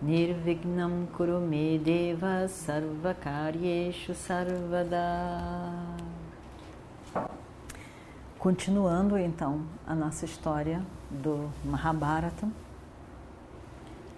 Nirvignam 0.00 1.08
Kurume 1.16 1.76
Deva 1.76 2.46
Sarvakaryeshu 2.46 4.14
Sarvada 4.14 5.96
Continuando 8.38 9.18
então 9.18 9.62
a 9.84 9.96
nossa 9.96 10.24
história 10.24 10.80
do 11.10 11.50
Mahabharata, 11.64 12.48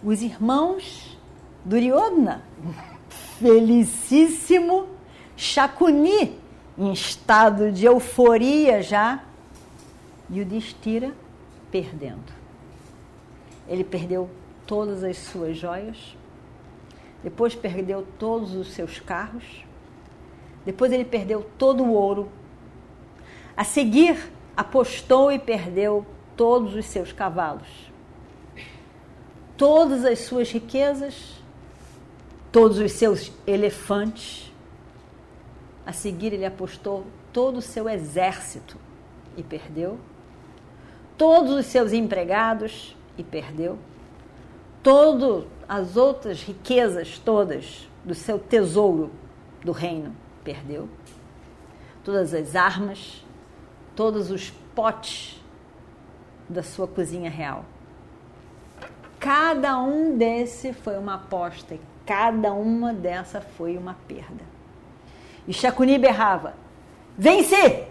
os 0.05 0.21
irmãos 0.21 1.17
Duryodhana, 1.65 2.43
felicíssimo 3.39 4.87
Shakuni, 5.35 6.39
em 6.77 6.93
estado 6.93 7.73
de 7.73 7.87
euforia 7.87 8.83
já, 8.83 9.25
e 10.29 10.43
o 10.43 10.45
Destira 10.45 11.15
perdendo. 11.71 12.33
Ele 13.67 13.83
perdeu 13.83 14.29
todas 14.71 15.03
as 15.03 15.17
suas 15.17 15.57
joias, 15.57 16.17
depois 17.25 17.57
perdeu 17.57 18.07
todos 18.21 18.55
os 18.55 18.69
seus 18.69 19.01
carros, 19.01 19.65
depois 20.65 20.93
ele 20.93 21.05
perdeu 21.05 21.45
todo 21.59 21.83
o 21.83 21.93
ouro 21.93 22.31
a 23.57 23.65
seguir, 23.65 24.31
apostou 24.57 25.33
e 25.33 25.41
perdeu 25.41 26.07
todos 26.37 26.77
os 26.77 26.87
seus 26.87 27.11
cavalos, 27.11 27.91
todas 29.57 30.05
as 30.05 30.21
suas 30.21 30.53
riquezas, 30.53 31.43
todos 32.53 32.79
os 32.79 32.93
seus 32.93 33.33
elefantes. 33.49 34.53
A 35.85 35.93
seguir, 35.93 36.33
ele 36.33 36.47
apostou 36.47 37.07
todo 37.33 37.57
o 37.57 37.63
seu 37.63 37.89
exército 37.89 38.77
e 39.37 39.43
perdeu, 39.43 39.99
todos 41.19 41.51
os 41.55 41.67
seus 41.67 41.93
empregados 41.93 42.97
e 43.19 43.25
perdeu, 43.25 43.77
todas 44.83 45.45
as 45.69 45.97
outras 45.97 46.43
riquezas 46.43 47.19
todas 47.19 47.89
do 48.05 48.15
seu 48.15 48.39
tesouro 48.39 49.11
do 49.65 49.73
reino 49.73 50.15
perdeu, 50.43 50.89
todas 52.03 52.33
as 52.33 52.57
armas, 52.57 53.25
todos 53.95 54.31
os 54.31 54.51
potes 54.75 55.41
da 56.49 56.63
sua 56.63 56.89
cozinha 56.89 57.31
real. 57.31 57.65
Cada 59.19 59.79
um 59.79 60.17
desse 60.17 60.73
foi 60.73 60.97
uma 60.97 61.15
aposta 61.15 61.75
e 61.75 61.81
cada 62.07 62.53
uma 62.53 62.93
dessa 62.93 63.41
foi 63.41 63.77
uma 63.77 63.95
perda. 64.09 64.43
E 65.47 65.53
Chacuni 65.53 65.99
berrava: 65.99 66.55
Venci! 67.17 67.85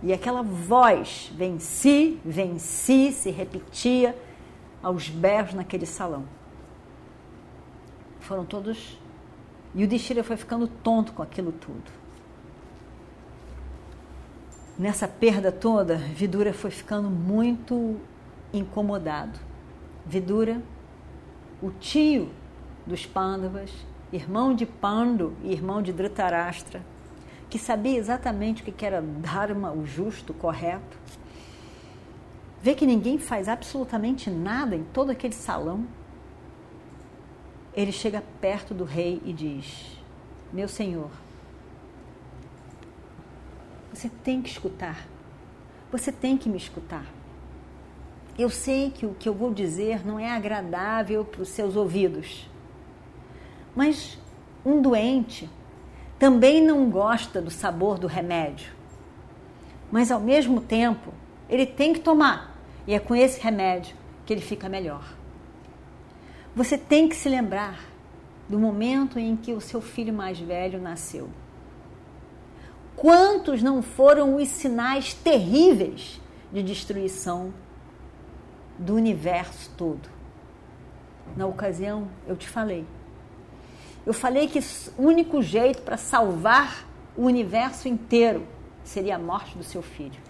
E 0.00 0.12
aquela 0.12 0.42
voz, 0.42 1.30
venci, 1.34 2.20
venci, 2.24 3.10
se 3.10 3.30
repetia 3.30 4.14
aos 4.82 5.08
berros 5.08 5.54
naquele 5.54 5.86
salão. 5.86 6.24
Foram 8.20 8.44
todos. 8.44 8.98
E 9.74 9.84
o 9.84 9.88
Destira 9.88 10.24
foi 10.24 10.36
ficando 10.36 10.66
tonto 10.66 11.12
com 11.12 11.22
aquilo 11.22 11.52
tudo 11.52 11.98
nessa 14.78 15.08
perda 15.08 15.50
toda, 15.50 15.96
Vidura 15.96 16.52
foi 16.52 16.70
ficando 16.70 17.10
muito 17.10 17.96
incomodado. 18.52 19.38
Vidura, 20.06 20.62
o 21.60 21.70
tio 21.70 22.30
dos 22.86 23.04
Pandavas, 23.04 23.70
irmão 24.12 24.54
de 24.54 24.64
Pando 24.64 25.34
e 25.42 25.52
irmão 25.52 25.82
de 25.82 25.92
Dhritarashtra, 25.92 26.80
que 27.50 27.58
sabia 27.58 27.98
exatamente 27.98 28.62
o 28.62 28.64
que 28.64 28.86
era 28.86 29.02
Dharma, 29.02 29.72
o 29.72 29.84
justo, 29.84 30.32
o 30.32 30.36
correto, 30.36 30.96
vê 32.60 32.74
que 32.74 32.86
ninguém 32.86 33.18
faz 33.18 33.48
absolutamente 33.48 34.30
nada 34.30 34.74
em 34.74 34.84
todo 34.84 35.10
aquele 35.10 35.34
salão. 35.34 35.86
Ele 37.74 37.92
chega 37.92 38.22
perto 38.40 38.74
do 38.74 38.84
rei 38.84 39.22
e 39.24 39.32
diz: 39.32 39.98
Meu 40.52 40.68
senhor, 40.68 41.10
você 43.92 44.08
tem 44.08 44.42
que 44.42 44.48
escutar. 44.48 45.06
Você 45.90 46.12
tem 46.12 46.36
que 46.36 46.48
me 46.48 46.56
escutar. 46.56 47.06
Eu 48.38 48.50
sei 48.50 48.90
que 48.90 49.04
o 49.04 49.14
que 49.14 49.28
eu 49.28 49.34
vou 49.34 49.52
dizer 49.52 50.06
não 50.06 50.18
é 50.18 50.30
agradável 50.30 51.24
para 51.24 51.42
os 51.42 51.48
seus 51.48 51.74
ouvidos. 51.74 52.48
Mas 53.74 54.18
um 54.64 54.80
doente 54.80 55.48
também 56.18 56.64
não 56.64 56.90
gosta 56.90 57.40
do 57.40 57.50
sabor 57.50 57.98
do 57.98 58.06
remédio. 58.06 58.72
Mas 59.90 60.10
ao 60.12 60.20
mesmo 60.20 60.60
tempo, 60.60 61.12
ele 61.48 61.66
tem 61.66 61.92
que 61.92 62.00
tomar. 62.00 62.56
E 62.86 62.94
é 62.94 62.98
com 62.98 63.14
esse 63.14 63.40
remédio 63.40 63.96
que 64.24 64.32
ele 64.32 64.40
fica 64.40 64.68
melhor. 64.68 65.04
Você 66.54 66.76
tem 66.76 67.08
que 67.08 67.16
se 67.16 67.28
lembrar 67.28 67.78
do 68.48 68.58
momento 68.58 69.18
em 69.18 69.36
que 69.36 69.52
o 69.52 69.60
seu 69.60 69.80
filho 69.80 70.12
mais 70.12 70.38
velho 70.38 70.80
nasceu. 70.80 71.28
Quantos 72.96 73.62
não 73.62 73.82
foram 73.82 74.36
os 74.36 74.48
sinais 74.48 75.14
terríveis 75.14 76.20
de 76.52 76.62
destruição 76.62 77.52
do 78.78 78.94
universo 78.94 79.70
todo? 79.76 80.08
Na 81.36 81.46
ocasião, 81.46 82.08
eu 82.26 82.36
te 82.36 82.48
falei. 82.48 82.84
Eu 84.04 84.14
falei 84.14 84.48
que 84.48 84.58
o 84.96 85.02
único 85.02 85.42
jeito 85.42 85.82
para 85.82 85.96
salvar 85.96 86.86
o 87.16 87.24
universo 87.24 87.86
inteiro 87.86 88.46
seria 88.82 89.16
a 89.16 89.18
morte 89.18 89.56
do 89.56 89.62
seu 89.62 89.82
filho. 89.82 90.27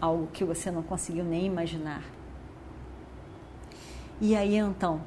Algo 0.00 0.28
que 0.28 0.44
você 0.44 0.70
não 0.70 0.82
conseguiu 0.82 1.24
nem 1.24 1.46
imaginar. 1.46 2.02
E 4.20 4.34
aí 4.34 4.56
então, 4.56 5.00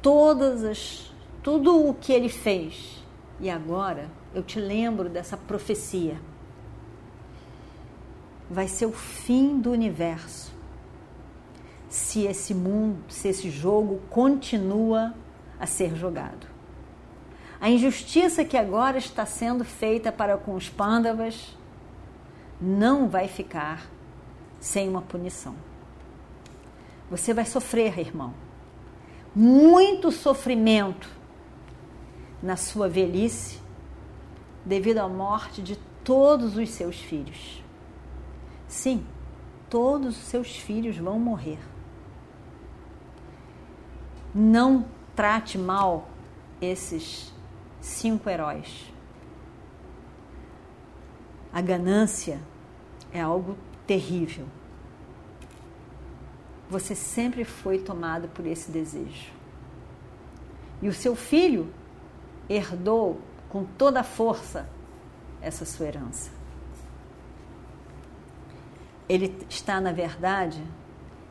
todas 0.00 0.64
as 0.64 1.12
tudo 1.42 1.88
o 1.88 1.94
que 1.94 2.12
ele 2.12 2.28
fez 2.28 3.02
e 3.40 3.50
agora 3.50 4.08
eu 4.32 4.42
te 4.42 4.60
lembro 4.60 5.08
dessa 5.08 5.36
profecia. 5.36 6.20
Vai 8.48 8.68
ser 8.68 8.86
o 8.86 8.92
fim 8.92 9.58
do 9.58 9.72
universo. 9.72 10.52
Se 11.88 12.24
esse 12.24 12.54
mundo, 12.54 13.02
se 13.08 13.28
esse 13.28 13.50
jogo 13.50 14.00
continua 14.08 15.14
a 15.58 15.66
ser 15.66 15.96
jogado. 15.96 16.46
A 17.60 17.68
injustiça 17.68 18.44
que 18.44 18.56
agora 18.56 18.98
está 18.98 19.26
sendo 19.26 19.64
feita 19.64 20.10
para 20.10 20.36
com 20.36 20.54
os 20.54 20.68
pândavas 20.68 21.56
não 22.62 23.08
vai 23.08 23.26
ficar 23.26 23.90
sem 24.60 24.88
uma 24.88 25.02
punição. 25.02 25.56
Você 27.10 27.34
vai 27.34 27.44
sofrer, 27.44 27.98
irmão. 27.98 28.32
Muito 29.34 30.12
sofrimento 30.12 31.10
na 32.40 32.54
sua 32.54 32.88
velhice 32.88 33.60
devido 34.64 34.98
à 34.98 35.08
morte 35.08 35.60
de 35.60 35.76
todos 36.04 36.56
os 36.56 36.70
seus 36.70 36.96
filhos. 37.00 37.64
Sim, 38.68 39.04
todos 39.68 40.16
os 40.16 40.22
seus 40.24 40.56
filhos 40.56 40.96
vão 40.96 41.18
morrer. 41.18 41.58
Não 44.32 44.86
trate 45.16 45.58
mal 45.58 46.08
esses 46.60 47.34
cinco 47.80 48.30
heróis. 48.30 48.92
A 51.52 51.60
ganância 51.60 52.40
é 53.12 53.20
algo 53.20 53.56
terrível. 53.86 54.46
Você 56.68 56.94
sempre 56.94 57.44
foi 57.44 57.78
tomado 57.78 58.28
por 58.28 58.46
esse 58.46 58.70
desejo. 58.70 59.30
E 60.80 60.88
o 60.88 60.92
seu 60.92 61.14
filho 61.14 61.72
herdou 62.48 63.20
com 63.48 63.64
toda 63.64 64.00
a 64.00 64.04
força 64.04 64.68
essa 65.40 65.64
sua 65.64 65.86
herança. 65.86 66.30
Ele 69.08 69.36
está, 69.48 69.80
na 69.80 69.92
verdade, 69.92 70.62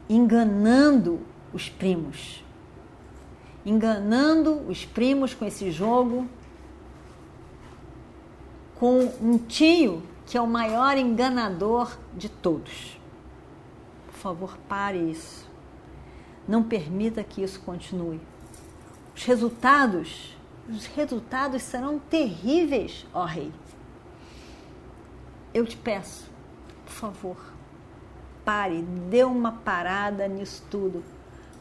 enganando 0.07 1.19
os 1.51 1.69
primos. 1.69 2.44
Enganando 3.66 4.62
os 4.68 4.86
primos 4.86 5.33
com 5.33 5.45
esse 5.45 5.72
jogo, 5.72 6.28
com 8.75 9.12
um 9.22 9.38
tio 9.38 10.04
que 10.31 10.38
é 10.38 10.42
o 10.42 10.48
maior 10.48 10.98
enganador 10.98 11.98
de 12.13 12.30
todos. 12.30 12.98
Por 14.06 14.13
favor, 14.13 14.57
pare 14.69 14.98
isso. 14.98 15.45
Não 16.48 16.63
permita 16.63 17.22
que 17.22 17.44
isso 17.44 17.60
continue. 17.60 18.22
Os 19.13 19.25
resultados, 19.25 20.38
os 20.69 20.86
resultados 20.86 21.62
serão 21.63 22.00
terríveis, 22.00 23.06
ó 23.13 23.25
rei. 23.25 23.51
Eu 25.54 25.66
te 25.66 25.75
peço, 25.75 26.31
por 26.86 26.94
favor, 26.94 27.38
pare, 28.45 28.83
dê 29.10 29.25
uma 29.25 29.51
parada 29.51 30.30
nisso 30.30 30.66
tudo. 30.72 31.04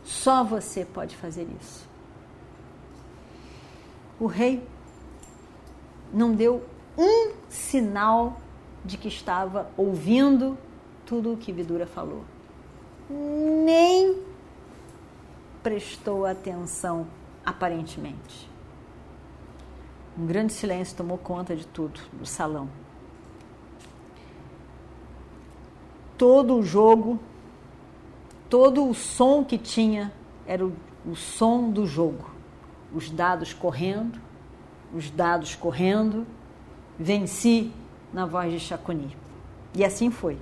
Só 0.04 0.44
você 0.44 0.84
pode 0.84 1.16
fazer 1.16 1.48
isso. 1.60 1.88
O 4.20 4.26
rei 4.26 4.64
não 6.12 6.32
deu 6.32 6.64
um 6.96 7.32
sinal 7.48 8.40
de 8.84 8.96
que 8.96 9.08
estava 9.08 9.70
ouvindo 9.76 10.56
tudo 11.04 11.32
o 11.32 11.36
que 11.36 11.52
Vidura 11.52 11.86
falou. 11.86 12.24
Nem 13.08 14.16
prestou 15.62 16.24
atenção, 16.24 17.06
aparentemente. 17.44 18.48
Um 20.18 20.26
grande 20.26 20.52
silêncio 20.52 20.96
tomou 20.96 21.18
conta 21.18 21.54
de 21.54 21.66
tudo, 21.66 22.00
do 22.12 22.26
salão. 22.26 22.68
Todo 26.16 26.56
o 26.56 26.62
jogo, 26.62 27.18
todo 28.48 28.88
o 28.88 28.94
som 28.94 29.42
que 29.42 29.56
tinha 29.56 30.12
era 30.46 30.64
o, 30.64 30.72
o 31.06 31.14
som 31.14 31.70
do 31.70 31.86
jogo. 31.86 32.30
Os 32.92 33.10
dados 33.10 33.54
correndo, 33.54 34.20
os 34.92 35.10
dados 35.10 35.54
correndo, 35.54 36.26
venci 36.98 37.72
na 38.12 38.26
voz 38.26 38.52
de 38.52 38.60
Chaconi. 38.60 39.16
E 39.74 39.84
assim 39.84 40.10
foi. 40.10 40.38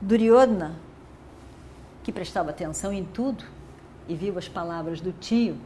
Duryodhana, 0.00 0.76
que 2.02 2.12
prestava 2.12 2.50
atenção 2.50 2.92
em 2.92 3.04
tudo 3.04 3.44
e 4.08 4.14
viu 4.14 4.38
as 4.38 4.48
palavras 4.48 5.00
do 5.00 5.12
tio, 5.12 5.56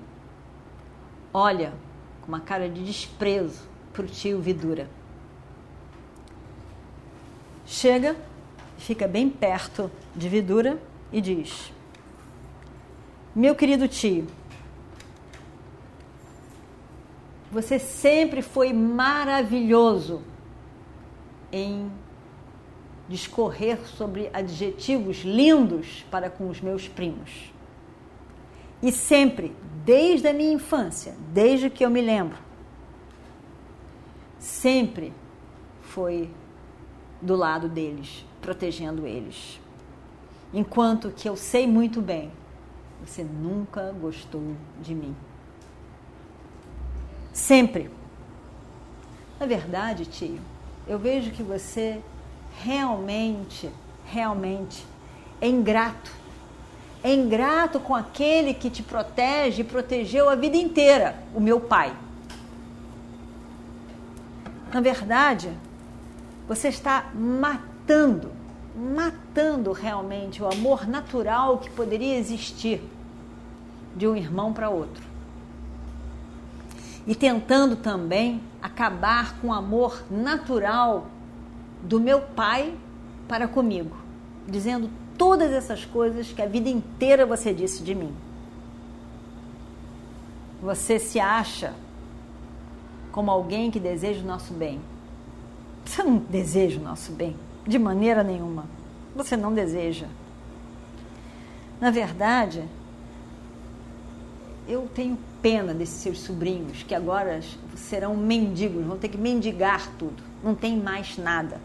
olha 1.32 1.72
com 2.22 2.28
uma 2.28 2.40
cara 2.40 2.68
de 2.68 2.84
desprezo 2.84 3.62
para 3.92 4.04
o 4.04 4.08
tio 4.08 4.40
Vidura. 4.40 4.88
Chega, 7.66 8.16
fica 8.78 9.06
bem 9.06 9.30
perto 9.30 9.90
de 10.14 10.28
Vidura 10.28 10.78
e 11.12 11.20
diz: 11.20 11.72
Meu 13.34 13.54
querido 13.54 13.86
tio, 13.86 14.26
você 17.52 17.78
sempre 17.78 18.40
foi 18.40 18.72
maravilhoso 18.72 20.22
em 21.52 21.92
discorrer 23.06 23.78
sobre 23.86 24.30
adjetivos 24.32 25.18
lindos 25.18 26.02
para 26.10 26.30
com 26.30 26.48
os 26.48 26.62
meus 26.62 26.88
primos. 26.88 27.52
E 28.82 28.90
sempre, 28.90 29.54
desde 29.84 30.28
a 30.28 30.32
minha 30.32 30.54
infância, 30.54 31.14
desde 31.30 31.68
que 31.68 31.84
eu 31.84 31.90
me 31.90 32.00
lembro, 32.00 32.38
sempre 34.38 35.12
foi 35.82 36.30
do 37.20 37.36
lado 37.36 37.68
deles, 37.68 38.24
protegendo 38.40 39.06
eles. 39.06 39.60
Enquanto 40.54 41.10
que 41.10 41.28
eu 41.28 41.36
sei 41.36 41.66
muito 41.66 42.00
bem, 42.00 42.32
você 43.04 43.22
nunca 43.22 43.92
gostou 43.92 44.56
de 44.80 44.94
mim. 44.94 45.14
Sempre. 47.32 47.90
Na 49.40 49.46
verdade, 49.46 50.04
tio, 50.06 50.40
eu 50.86 50.98
vejo 50.98 51.30
que 51.30 51.42
você 51.42 52.00
realmente, 52.62 53.70
realmente 54.06 54.86
é 55.40 55.48
ingrato. 55.48 56.12
É 57.02 57.12
ingrato 57.12 57.80
com 57.80 57.94
aquele 57.94 58.54
que 58.54 58.70
te 58.70 58.82
protege 58.82 59.62
e 59.62 59.64
protegeu 59.64 60.28
a 60.28 60.36
vida 60.36 60.56
inteira, 60.56 61.16
o 61.34 61.40
meu 61.40 61.58
pai. 61.58 61.92
Na 64.72 64.80
verdade, 64.80 65.50
você 66.46 66.68
está 66.68 67.10
matando, 67.12 68.30
matando 68.76 69.72
realmente 69.72 70.42
o 70.42 70.46
amor 70.46 70.86
natural 70.86 71.58
que 71.58 71.70
poderia 71.70 72.16
existir 72.16 72.80
de 73.96 74.06
um 74.06 74.16
irmão 74.16 74.52
para 74.52 74.70
outro. 74.70 75.11
E 77.06 77.14
tentando 77.14 77.76
também 77.76 78.40
acabar 78.62 79.38
com 79.40 79.48
o 79.48 79.52
amor 79.52 80.04
natural 80.10 81.06
do 81.82 81.98
meu 81.98 82.20
pai 82.20 82.74
para 83.26 83.48
comigo, 83.48 83.96
dizendo 84.46 84.88
todas 85.18 85.50
essas 85.50 85.84
coisas 85.84 86.32
que 86.32 86.40
a 86.40 86.46
vida 86.46 86.68
inteira 86.68 87.26
você 87.26 87.52
disse 87.52 87.82
de 87.82 87.94
mim. 87.94 88.14
Você 90.62 90.98
se 90.98 91.18
acha 91.18 91.74
como 93.10 93.30
alguém 93.30 93.70
que 93.70 93.80
deseja 93.80 94.22
o 94.22 94.26
nosso 94.26 94.52
bem. 94.54 94.80
Você 95.84 96.02
não 96.02 96.16
deseja 96.16 96.80
o 96.80 96.84
nosso 96.84 97.12
bem, 97.12 97.36
de 97.66 97.78
maneira 97.78 98.22
nenhuma. 98.22 98.64
Você 99.14 99.36
não 99.36 99.52
deseja. 99.52 100.06
Na 101.80 101.90
verdade, 101.90 102.62
eu 104.68 104.88
tenho 104.94 105.18
pena 105.40 105.74
desses 105.74 105.96
seus 105.96 106.20
sobrinhos 106.20 106.82
que 106.82 106.94
agora 106.94 107.40
serão 107.74 108.16
mendigos, 108.16 108.84
vão 108.84 108.96
ter 108.96 109.08
que 109.08 109.18
mendigar 109.18 109.90
tudo. 109.98 110.22
Não 110.42 110.54
tem 110.54 110.76
mais 110.76 111.16
nada 111.18 111.60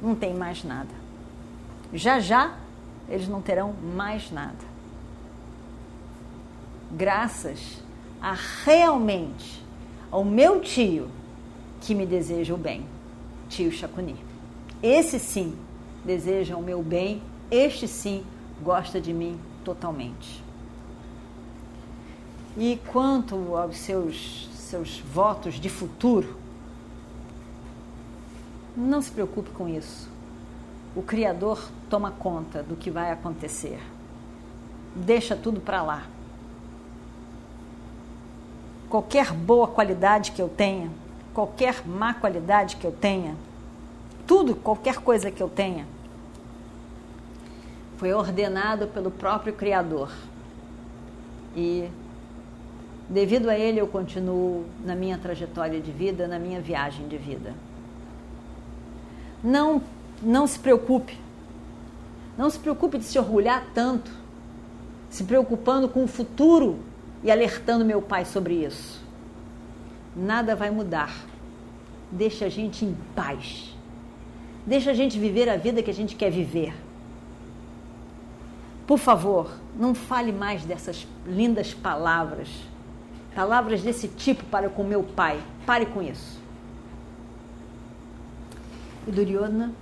não 0.00 0.14
tem 0.14 0.34
mais 0.34 0.64
nada. 0.64 0.90
Já 1.92 2.20
já 2.20 2.56
eles 3.08 3.28
não 3.28 3.40
terão 3.40 3.72
mais 3.72 4.30
nada. 4.30 4.76
Graças 6.90 7.82
a 8.20 8.36
realmente 8.64 9.62
ao 10.10 10.24
meu 10.24 10.60
tio 10.60 11.08
que 11.80 11.94
me 11.94 12.06
deseja 12.06 12.54
o 12.54 12.56
bem, 12.56 12.86
tio 13.48 13.70
Chacuni. 13.70 14.16
Esse 14.82 15.18
sim 15.18 15.56
deseja 16.04 16.56
o 16.56 16.62
meu 16.62 16.82
bem, 16.82 17.22
este 17.50 17.86
sim 17.86 18.24
gosta 18.62 19.00
de 19.00 19.12
mim 19.12 19.38
totalmente. 19.64 20.42
E 22.56 22.80
quanto 22.90 23.54
aos 23.54 23.76
seus, 23.76 24.48
seus 24.54 24.98
votos 24.98 25.54
de 25.54 25.68
futuro, 25.68 26.36
não 28.76 29.02
se 29.02 29.10
preocupe 29.10 29.50
com 29.50 29.68
isso. 29.68 30.08
O 30.94 31.02
Criador 31.02 31.70
toma 31.90 32.10
conta 32.10 32.62
do 32.62 32.74
que 32.74 32.90
vai 32.90 33.10
acontecer. 33.10 33.78
Deixa 34.94 35.36
tudo 35.36 35.60
para 35.60 35.82
lá. 35.82 36.06
Qualquer 38.88 39.32
boa 39.32 39.68
qualidade 39.68 40.32
que 40.32 40.40
eu 40.40 40.48
tenha, 40.48 40.90
qualquer 41.34 41.86
má 41.86 42.14
qualidade 42.14 42.76
que 42.76 42.86
eu 42.86 42.92
tenha, 42.92 43.36
tudo, 44.26 44.54
qualquer 44.54 44.96
coisa 44.96 45.30
que 45.30 45.42
eu 45.42 45.48
tenha, 45.48 45.86
foi 47.98 48.12
ordenado 48.12 48.86
pelo 48.88 49.10
próprio 49.10 49.52
Criador. 49.52 50.10
E 51.54 51.90
devido 53.08 53.48
a 53.48 53.58
ele 53.58 53.80
eu 53.80 53.86
continuo 53.86 54.64
na 54.84 54.94
minha 54.94 55.18
trajetória 55.18 55.80
de 55.80 55.90
vida, 55.90 56.26
na 56.26 56.38
minha 56.38 56.60
viagem 56.60 57.06
de 57.08 57.16
vida. 57.16 57.54
Não, 59.42 59.82
não 60.22 60.46
se 60.46 60.58
preocupe. 60.58 61.18
Não 62.36 62.50
se 62.50 62.58
preocupe 62.58 62.98
de 62.98 63.04
se 63.04 63.18
orgulhar 63.18 63.66
tanto, 63.74 64.10
se 65.08 65.24
preocupando 65.24 65.88
com 65.88 66.04
o 66.04 66.08
futuro 66.08 66.78
e 67.22 67.30
alertando 67.30 67.84
meu 67.84 68.02
pai 68.02 68.24
sobre 68.24 68.54
isso. 68.64 69.02
Nada 70.14 70.54
vai 70.54 70.70
mudar. 70.70 71.14
Deixa 72.10 72.46
a 72.46 72.48
gente 72.48 72.84
em 72.84 72.96
paz. 73.14 73.74
Deixa 74.66 74.90
a 74.90 74.94
gente 74.94 75.18
viver 75.18 75.48
a 75.48 75.56
vida 75.56 75.82
que 75.82 75.90
a 75.90 75.94
gente 75.94 76.16
quer 76.16 76.30
viver. 76.30 76.74
Por 78.86 78.98
favor, 78.98 79.50
não 79.78 79.94
fale 79.94 80.32
mais 80.32 80.64
dessas 80.64 81.06
lindas 81.26 81.74
palavras. 81.74 82.48
Palavras 83.36 83.82
desse 83.82 84.08
tipo 84.08 84.42
para 84.46 84.70
com 84.70 84.82
meu 84.82 85.02
pai. 85.02 85.38
Pare 85.66 85.84
com 85.84 86.00
isso. 86.00 86.40
E 89.06 89.10
Duryodhana 89.10 89.72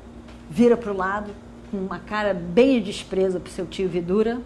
vira 0.51 0.77
para 0.77 0.93
o 0.93 0.97
lado 0.97 1.33
com 1.71 1.77
uma 1.77 2.01
cara 2.01 2.35
bem 2.35 2.81
de 2.81 2.87
desprezo 2.87 3.39
para 3.39 3.49
o 3.49 3.53
seu 3.53 3.65
tio 3.65 3.89
Vidura 3.89 4.43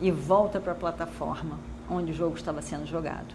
e 0.00 0.08
volta 0.12 0.60
para 0.60 0.70
a 0.70 0.76
plataforma 0.76 1.58
onde 1.90 2.12
o 2.12 2.14
jogo 2.14 2.36
estava 2.36 2.62
sendo 2.62 2.86
jogado. 2.86 3.34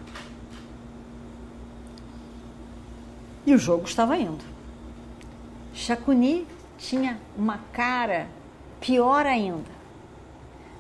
E 3.46 3.54
o 3.54 3.58
jogo 3.58 3.84
estava 3.84 4.18
indo. 4.18 4.44
Shakuni 5.74 6.48
tinha 6.78 7.20
uma 7.38 7.60
cara 7.74 8.30
pior 8.80 9.26
ainda, 9.26 9.75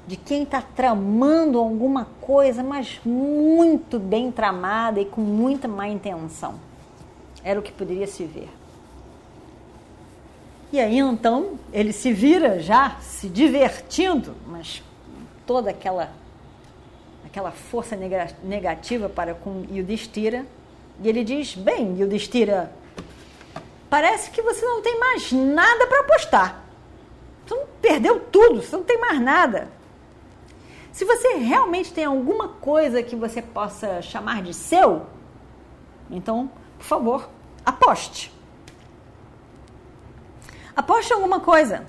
de 0.08 0.16
quem 0.16 0.44
está 0.44 0.62
tramando 0.62 1.58
alguma 1.58 2.08
coisa, 2.22 2.62
mas 2.62 3.00
muito 3.04 4.00
bem 4.00 4.32
tramada 4.32 5.00
e 5.00 5.06
com 5.06 5.22
muita 5.22 5.68
má 5.68 5.88
intenção. 5.88 6.56
Era 7.44 7.60
o 7.60 7.64
que 7.64 7.72
poderia 7.72 8.08
se 8.08 8.24
ver. 8.24 8.50
E 10.72 10.80
aí 10.80 11.00
então 11.00 11.60
ele 11.72 11.94
se 11.94 12.12
vira 12.12 12.60
já 12.60 12.98
se 13.00 13.30
divertindo, 13.30 14.36
mas 14.48 14.84
toda 15.46 15.70
aquela 15.70 16.12
aquela 17.26 17.52
força 17.52 17.98
negativa 18.44 19.10
para 19.10 19.34
com 19.34 19.66
Yudhishthira. 19.72 20.46
E 21.02 21.10
ele 21.10 21.24
diz: 21.24 21.56
Bem, 21.56 22.00
Yudhishthira, 22.00 22.72
parece 23.90 24.32
que 24.32 24.42
você 24.42 24.66
não 24.66 24.82
tem 24.82 25.00
mais 25.00 25.32
nada 25.32 25.88
para 25.88 26.02
apostar. 26.02 26.64
Você 27.46 27.56
perdeu 27.82 28.20
tudo, 28.20 28.62
você 28.62 28.76
não 28.76 28.84
tem 28.84 29.00
mais 29.00 29.20
nada. 29.20 29.70
Se 30.96 31.04
você 31.04 31.34
realmente 31.34 31.92
tem 31.92 32.06
alguma 32.06 32.48
coisa 32.48 33.04
que 33.04 33.18
você 33.18 33.42
possa 33.42 34.02
chamar 34.02 34.42
de 34.42 34.54
seu, 34.54 35.06
então, 36.10 36.50
por 36.78 36.86
favor, 36.86 37.30
aposte. 37.66 38.32
Aposte 40.74 41.12
alguma 41.12 41.42
coisa. 41.42 41.86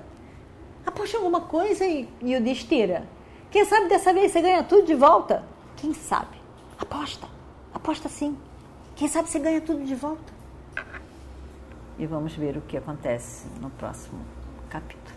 Aposte 0.85 1.15
alguma 1.15 1.39
coisa 1.39 1.85
e, 1.85 2.09
e 2.19 2.35
o 2.35 2.43
destira. 2.43 3.07
Quem 3.49 3.63
sabe 3.63 3.87
dessa 3.87 4.11
vez 4.11 4.33
você 4.33 4.41
ganha 4.41 4.61
tudo 4.61 4.85
de 4.85 4.93
volta? 4.93 5.41
Quem 5.77 5.93
sabe? 5.93 6.35
Aposta. 6.77 7.29
Aposta 7.73 8.09
sim. 8.09 8.37
Quem 8.93 9.07
sabe 9.07 9.29
você 9.29 9.39
ganha 9.39 9.61
tudo 9.61 9.85
de 9.85 9.95
volta? 9.95 10.33
E 11.97 12.05
vamos 12.05 12.35
ver 12.35 12.57
o 12.57 12.61
que 12.61 12.75
acontece 12.75 13.47
no 13.61 13.69
próximo 13.69 14.19
capítulo. 14.69 15.16